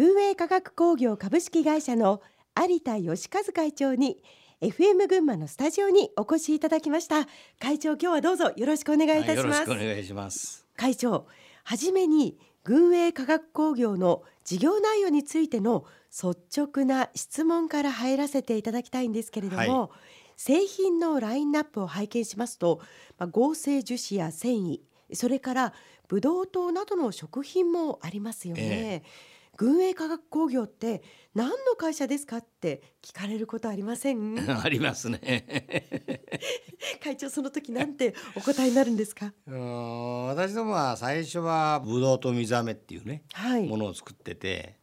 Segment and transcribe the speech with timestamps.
[0.00, 2.22] 軍営科学工業株式会社の
[2.58, 4.22] 有田義和会長に
[4.62, 7.28] FM 群馬のスタジオにお越しいただきました。
[7.58, 10.64] 会長今日はどうぞよろしくお願いいたします、はい、よろしくお願いします。
[10.74, 11.26] 会長
[11.64, 19.90] はじめに軍営科学工業の事業内容についての率直な質問から入らせていただきたいんですけれども、はい、
[20.38, 22.80] 製品のラインナップを拝見しますと、
[23.18, 24.80] まあ、合成樹脂や繊維
[25.12, 25.74] それから
[26.08, 29.02] ブドウ糖などの食品もありますよね。
[29.04, 31.02] えー軍営化学工業って
[31.34, 34.34] 何の会社ですかって聞かれることありません？
[34.58, 36.24] ありますね。
[37.04, 39.34] 会長その時なんてお答えになるんですか？
[39.46, 44.78] 私どもは最初はブドウと水飴っていうね、はい、ものを作ってて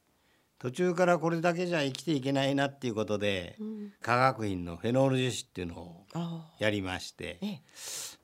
[0.60, 6.06] 途中からこれだけじゃ生きていけないなっていうことで、うん、化学品のフェノール樹脂っていうのを
[6.60, 7.40] やりまして、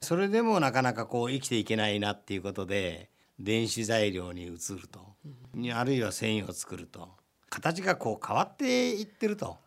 [0.02, 3.10] それでもなかなかこう生きていけないなっていうことで
[3.40, 5.16] 電子材料に移ると、
[5.56, 7.10] うん、あるいは繊維を作ると。
[7.50, 9.58] 形がこう変わっていってると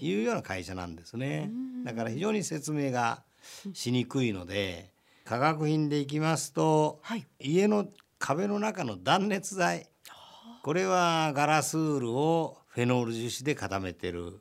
[0.00, 0.14] い。
[0.16, 1.50] うような会社なんですね。
[1.84, 3.22] だから非常に説明が
[3.72, 4.92] しにくいので
[5.24, 7.86] 化学品でいきますと、はい、家の
[8.18, 9.86] 壁の中の断熱材。
[10.62, 14.40] これはガラスウールをフェノール樹脂で固めてる。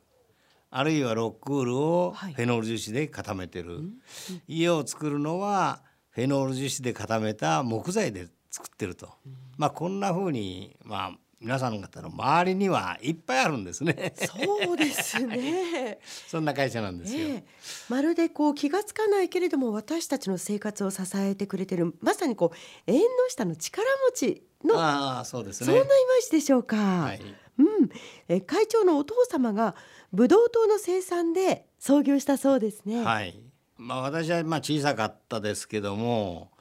[0.72, 3.82] あるいはロックウールをフェノール樹脂で固めてる、は
[4.48, 9.10] い、家を作るのはフェノール樹脂で固めた木材で作ってると、
[9.58, 11.12] まあこんな風にまあ
[11.42, 14.14] 皆さん方の周りにはいっぱいあるんですね。
[14.18, 16.00] そうですね。
[16.28, 17.44] そんな会社なんですよ、えー、
[17.88, 25.68] まるでこう気がつかないけれども私たちの生活を支えてくれてるまさにこう縁の下の力持ちのあそうですね。
[25.68, 26.76] そんなイメージでしょうか。
[26.76, 27.22] はい、
[27.58, 27.90] うん。
[28.28, 29.76] え会長のお父様が
[30.12, 33.02] ブドウ糖の生産で創業したそうですね。
[33.02, 33.40] はい。
[33.78, 36.52] まあ私はまあ小さかったですけども。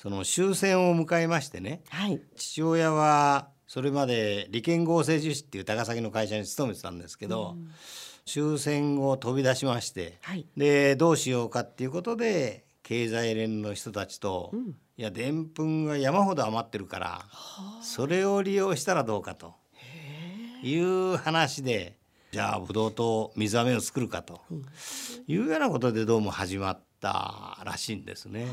[0.00, 7.68] その終戦を迎えましてね、はい、父親はそれまで利権合成樹脂っていう高崎の会社に勤めてたんですけど、うん、
[8.24, 17.26] 終戦を飛び出しまして、はい、でどうしようかっていうことで経済連の人たちと、うん、いやでんぷんが山ほど余ってるから
[17.82, 19.52] それを利用したらどうかと
[20.62, 21.98] いう話で
[22.32, 24.40] じゃあブドウと水飴を作るかと
[25.26, 28.46] いうようなことでどうも始まったらしいんですね。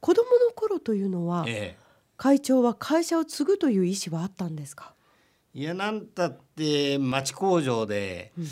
[0.00, 1.78] 子供の頃というのは、ええ、
[2.16, 4.94] 会長は会社を継ぐという意思はあったんですか？
[5.54, 8.46] いやなんたって町工場で、うん、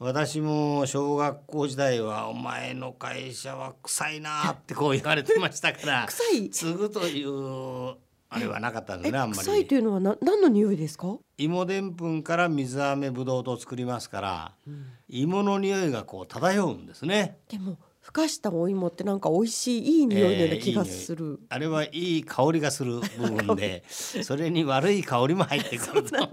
[0.00, 6.50] 私も小学校時代は「お前の会社は臭いな」ってこう言われてましたから 臭い？
[6.50, 7.96] 継ぐという
[8.32, 9.38] あれはなかったんですねあんまり。
[9.38, 11.16] 臭いというのはな何の匂いですか？
[11.38, 17.38] 芋でんぷんから水飴ぶどうと作りますから、うん、芋の匂いがこう漂うんですね。
[17.48, 17.78] でも
[18.10, 26.16] ふかしたお芋ってなんか美味しいいい匂いのような気がする、えー、あれはいい香りがする部分で それに悪い香りも入ってくると。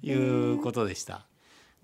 [0.00, 1.26] いうことでした。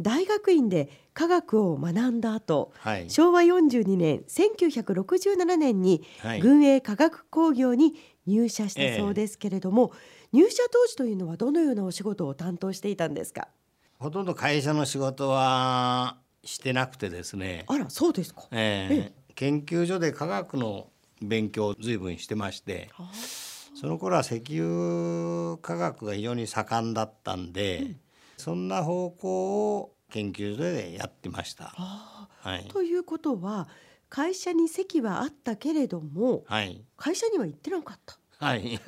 [0.00, 6.04] 大学院で科学を学んだ後、はい、昭和42年1967年に
[6.41, 7.94] 軍営科学工業に
[8.25, 9.91] 入社したそうですけれども、
[10.32, 13.49] えー、入社当時というのはどのようなお仕事を担当していたんですか？
[13.99, 17.64] ほとんど会社の仕事はしてなくてですね。
[17.66, 20.88] あらそうですか、えー、研究所で科学の
[21.22, 22.90] 勉強を随分してまして
[23.74, 28.00] その頃は石油科学が非常に盛んだったんで、うん、
[28.36, 31.72] そんな方向を研究所でやってました。
[32.42, 33.68] はい、ということは
[34.08, 38.19] 会社に席はあったけれども、はい、会社には行ってなかった。
[38.40, 38.80] はい。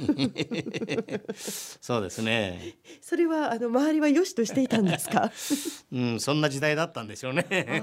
[1.37, 2.75] そうですね。
[3.03, 5.31] それはあの周りは良しとしていたんですか？
[5.93, 7.83] うん、そんな時代だったんでしょうね。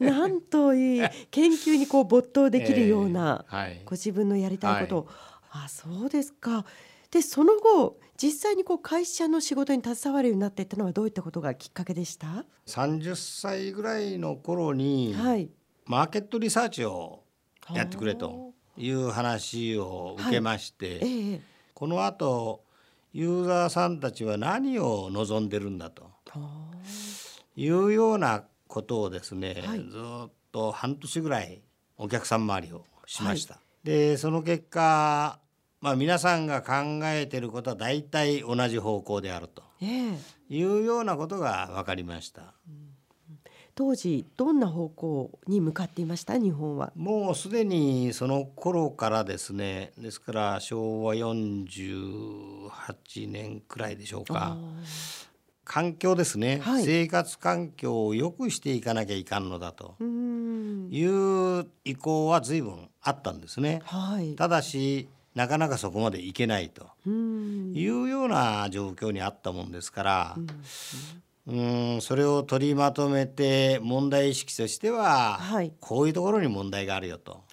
[0.00, 5.02] なんといい研究にこう没頭できるような、えーはい、ご自分のやりたいことを、
[5.48, 6.66] はい、あそうですか。
[7.12, 15.50] でその後実際にこう会社の仕事に携わるようになっていったのはどういったことがきっかけでした？30歳ぐらいの頃に、はい、
[15.86, 17.22] マーケットリサーチを
[17.74, 18.49] やってくれと
[18.80, 21.30] いう話を受けまして、はい。
[21.32, 21.40] ええ、
[21.74, 22.64] このあと
[23.12, 26.10] ユーザーさんたちは何を望んでるんだと。
[27.56, 31.60] いうようなことをですね、はい、ずっと半年ぐらい
[31.98, 33.54] お客さん周りをしました。
[33.54, 35.38] はい、でその結果
[35.82, 39.62] まあ、皆さんが考えてることは大体同じ方向であると。
[39.80, 42.54] いうようなことが分かりました。
[42.68, 42.89] うん
[43.80, 46.36] 当時どんな方向に向かっていました？
[46.36, 46.92] 日本は。
[46.94, 49.92] もうすでにその頃からですね。
[49.96, 52.68] ですから昭和48
[53.30, 54.58] 年くらいでしょうか。
[55.64, 59.94] 環境ですね、はい、生活環境を良くしていかなきゃいかんのだと。
[60.02, 70.46] いう意向は随分あったんですね、はい、ただしなかなかそこまでいけないというような状況にあったもんですから、うん
[72.00, 77.44] それを取りまとめて問題意識としては、はい、こういうところに問題があるよと。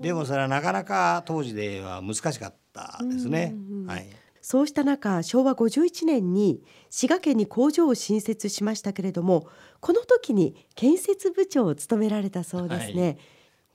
[0.00, 3.54] でもそれはなかなか当時では難しかったですね。
[3.86, 4.06] はい、
[4.42, 9.46] そうした中昭和51年に滋賀県に工場を新設しましたけれども
[9.80, 13.02] この時に建設部長を務められたそうですね。
[13.02, 13.18] はい、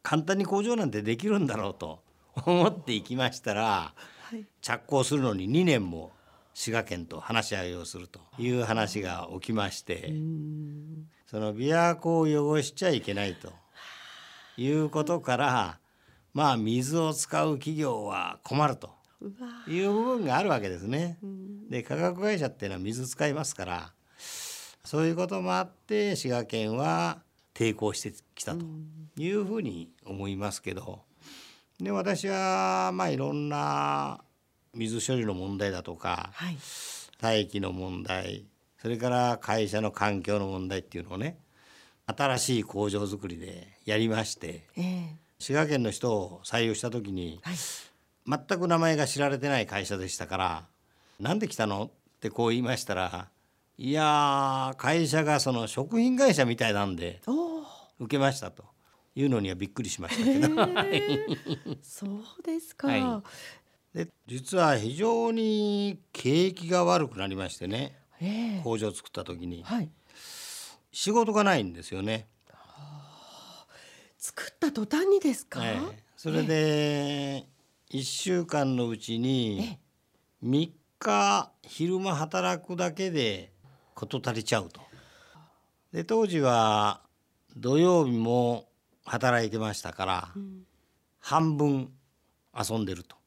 [0.03, 2.01] 簡単に工場なんてできるんだろうと
[2.45, 6.11] 思っていきましたら、はい、着工するのに2年も
[6.59, 10.13] 滋賀県と話し合いをするという話が起きまして
[11.25, 13.53] その琵琶湖を汚しちゃいけないと
[14.57, 15.79] いうことから
[16.33, 18.89] まあ水を使う企業は困ると
[19.69, 21.17] いう部分があるわけですね。
[21.69, 23.93] で化学会社っていうのは水使いますから
[24.83, 27.21] そういうこともあって滋賀県は
[27.53, 28.65] 抵抗してきたと
[29.15, 31.03] いうふうに思いますけど。
[31.79, 34.19] で私はまあいろんな
[34.73, 36.57] 水処理の問題だとか、はい、
[37.21, 38.45] 大気の問題
[38.81, 41.37] それから会社の環境の問題っていうのをね
[42.05, 45.05] 新しい工場づくりでやりまして、えー、
[45.39, 47.55] 滋賀県の人を採用した時に、はい、
[48.47, 50.65] 全く名前が知られてない会社でしたから
[51.19, 51.85] 「なんで来たの?」
[52.17, 53.29] ってこう言いましたら
[53.77, 57.21] 「いや会社がその食品会社みたいなんで
[57.99, 58.63] 受けました」と。
[59.15, 60.47] いうのにはびっくりしましたけど。
[61.81, 63.01] そうですか、はい、
[63.93, 69.89] で実は非常に景気が悪くなりましてね、えー、工場を作った時に、はい、
[70.91, 72.27] 仕事がないんですよね。
[74.17, 77.45] 作った途端にですか、えー、それで
[77.91, 79.79] 1週間のうちに
[80.43, 83.53] 3日昼間働くだけで
[83.95, 84.81] 事足りちゃうと。
[85.91, 87.01] で当時は
[87.55, 88.67] 土曜日も
[89.05, 90.63] 働いてましたから、うん、
[91.19, 91.91] 半分
[92.53, 93.18] 遊んでると。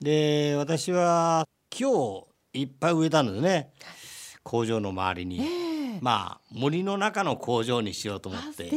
[0.00, 3.72] で私は木をいっぱい植えたんですね
[4.42, 8.70] 工場の周りに、えー、まあ森の中の工場にしようと思って。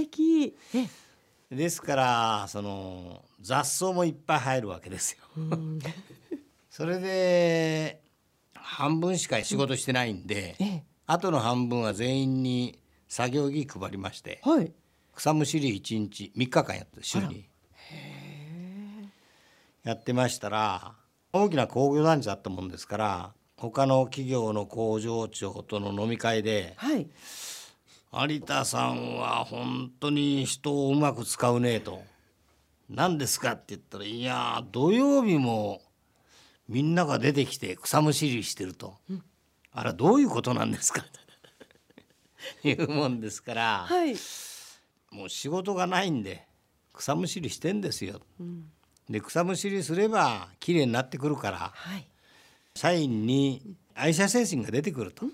[1.51, 5.24] ですからその雑草もいっぱい生えるわけですよ。
[6.69, 8.01] それで
[8.54, 14.72] 半分しか仕事してないんで、うんええ、あとの半分は全員に作業着配りまして、はい、
[15.15, 17.50] 草むしり1日3日間やって週に。
[19.83, 20.94] やってましたら
[21.31, 27.08] 大きな工業団地だったもんですから他の企業の工場長との飲み会で、はい、
[28.14, 32.02] 有田さんは本当に人をうまく使うねと。
[32.90, 35.81] 何ですかって言ったら「いや土曜日も
[36.68, 39.24] みんなが出てきて草むしりしてると、うん、
[39.72, 41.06] あれどういうことなんですか?
[42.64, 44.16] 」いうもんですから、はい、
[45.12, 46.48] もう仕事がないんで
[46.94, 48.22] 草むしりしてんですよ。
[48.40, 48.72] うん、
[49.10, 52.08] で草むしりすれば綺麗になってくるから、はい、
[52.76, 55.26] 社員に愛社精神が出てくると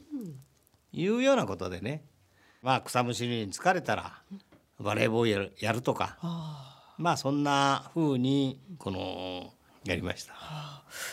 [0.94, 2.04] いうようなことでね、
[2.62, 4.22] まあ、草むしりに疲れたら
[4.80, 6.18] バレーボールやるとか、
[6.98, 9.54] まあそんな風にこの
[9.86, 10.34] やりました。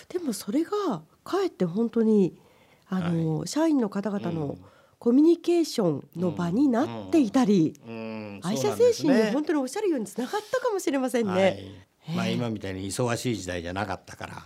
[0.08, 2.36] でもそれがかえって本当に
[2.88, 4.64] あの、はい、社員の方々の、うん。
[5.02, 7.74] コミュニケーションの場になっていたり、
[8.40, 11.32] 愛社精神に本当におっしゃるようにつながったかもしれませんね。
[11.32, 11.64] はい、
[12.08, 14.42] まあ今みたいに忙しい時代じゃなかったから。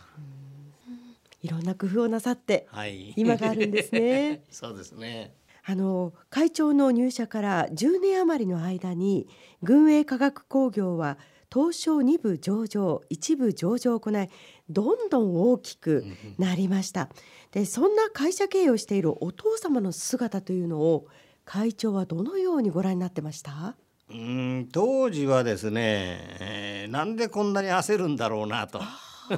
[1.42, 4.42] いろんな工夫をなさって、はい、今があるんですね。
[4.50, 5.34] そうですね。
[5.64, 9.28] あの会長の入社から10年余りの間に
[9.62, 11.18] 軍営化学工業は
[11.52, 14.28] 東証2部上場一部上場を行い
[14.68, 16.04] どんどん大きく
[16.38, 17.08] なりました。
[17.52, 21.06] でそんな会社経営をしているお父様の姿というのを
[21.44, 23.76] 会長はどのようにご覧になってました？
[24.08, 28.80] うん当時はですね、えー、なんでこんなに焦るんだろうなと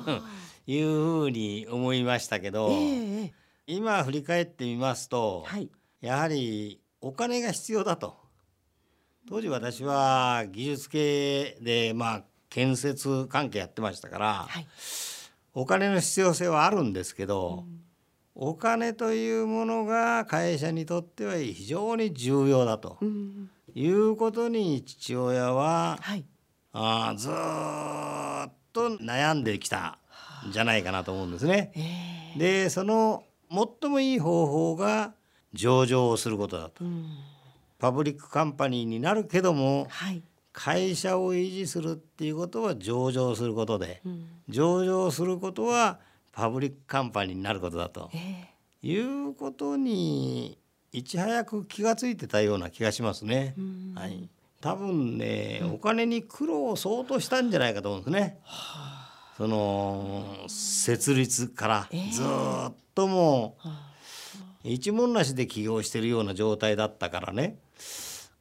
[0.66, 3.32] いうふうに思いましたけど、えー、
[3.66, 5.70] 今振り返ってみますと、はい、
[6.00, 8.16] やはりお金が必要だと。
[9.28, 14.66] 当時私は技術系でまあ建設関係やってましたから、はい、
[15.52, 17.80] お金の必要性はあるんですけど、うん。
[18.40, 22.96] お金というものが会社にとっては非常に重要だと、
[23.74, 26.24] いうことに父親は、はい、
[26.72, 29.98] あずっと悩んできた
[30.48, 31.72] んじゃないかなと思うんですね。
[32.34, 35.14] えー、でその最もいい方法が
[35.52, 36.84] 上場をすることだと。
[37.78, 40.22] public company になるけども、はい、
[40.52, 46.00] 会社を維持するっていうことは上場することで、うん、上場することは
[46.32, 50.58] public company になることだと、えー、いうことに
[50.92, 53.54] いち早く気が付いてたような気がしますね。
[53.94, 54.28] はい、
[54.60, 58.38] 多分ね、うん、お金に苦労を相当したんじゃないかと思うんですね。
[59.36, 63.56] その設立からずっとも
[64.64, 67.58] う一文なしで起業してるような状態だったからね。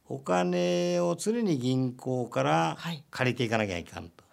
[0.08, 2.78] お金を常に銀行から
[3.10, 4.24] 借りていかなきゃいかんと、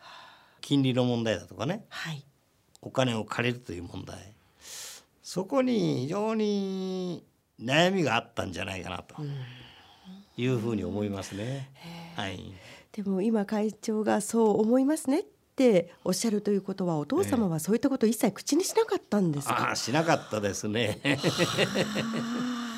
[0.61, 2.23] 金利の問題だとかね、はい、
[2.81, 4.33] お金を借りるという問題。
[5.21, 7.25] そこに非常に
[7.61, 9.15] 悩みがあったんじゃないかなと
[10.37, 11.69] いうふうに思いますね。
[12.15, 12.53] はい、
[12.91, 15.23] でも今会長がそう思いますねっ
[15.55, 20.99] ておっしゃるということはお父様はそういったことを一切口にしなかったんですか、あしなかったですね。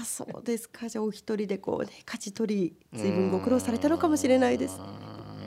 [0.05, 0.87] そうですか。
[0.89, 4.79] じゃあお一人でこうね勝ち取り随分ご苦労されたのかもしれないです。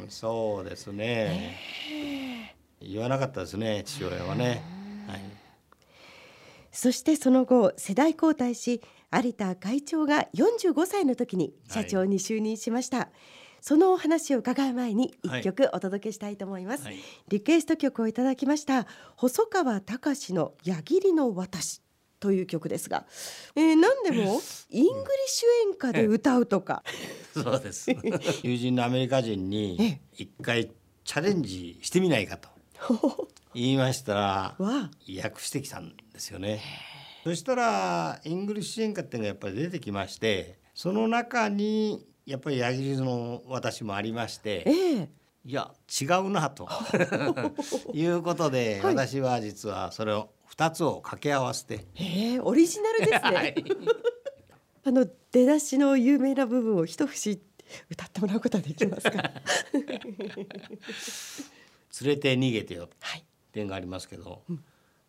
[0.09, 1.57] そうですね、
[1.89, 4.63] えー、言わなかったですね父親はね。
[5.07, 5.21] はい、
[6.73, 8.81] そしてその後世代交代し
[9.12, 12.99] 有田会長が45歳の時に社長に就任しました。
[12.99, 13.09] はい。
[13.61, 16.97] そのお話を伺う前に一曲お届けしたいと思います、はい、
[17.29, 18.87] リクエスト曲をいただきました
[19.17, 21.83] 細川たかしの矢切の渡し
[22.21, 23.07] という曲ですが、
[23.57, 24.40] えー、何でも
[24.71, 26.83] English 演歌で歌うとか。
[27.33, 27.90] そうです。
[28.43, 30.71] 友人のアメリカ人に一回
[31.05, 32.49] チャレンジしてみないかと
[33.55, 36.61] 言いましたら訳してきたんですよね
[37.25, 45.09] そしたらイングリッシュ演歌っていうのがやっぱり出てきましてその中にやっぱり矢切の渡しもありまして、えー、
[45.45, 46.69] いや違うなと
[47.93, 51.87] いうことで、はい、私は実はそれを二つを掛け合わせて。
[51.95, 53.19] えー、オリジナルですね。
[53.21, 53.55] はい、
[54.85, 57.41] あの出だしの有名な部分を一節
[57.89, 59.23] 歌ってもらうことはできますか？
[62.03, 62.89] 連れて逃げてよ。
[63.00, 63.25] はい。
[63.53, 64.65] 点がありますけど、うん、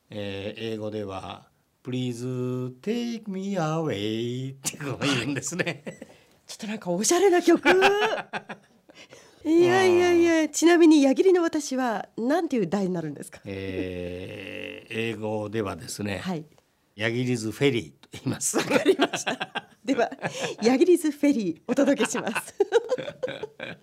[0.10, 1.51] えー、英語では
[1.84, 2.24] Please
[2.82, 5.84] take me away ってこう言うんですね。
[6.46, 7.68] ちょっとなんかおしゃれな曲。
[9.44, 13.40] いやいやいや、ちなみに矢切の私はなんていう題になるんですか？
[13.46, 16.20] えー、英語ではですね。
[16.20, 16.46] はい。
[16.96, 18.58] 矢切ズフェリーと言います。
[18.58, 19.68] わかりました。
[19.84, 20.12] では、
[20.62, 22.54] 矢切ズフェリーお届けします。